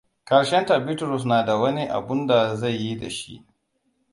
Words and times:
Karshenta 0.29 0.79
Bitrus 0.79 1.25
na 1.25 1.43
da 1.45 1.55
wani 1.57 1.83
abunda 1.87 2.55
zai 2.55 2.75
yi 2.81 2.99
da 2.99 3.09
shi. 3.09 3.45